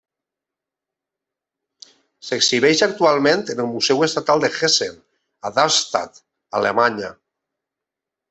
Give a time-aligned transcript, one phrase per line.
[2.29, 4.97] S'exhibeix actualment en el Museu Estatal de Hessen
[5.49, 6.19] a Darmstadt,
[6.61, 7.13] Alemanya.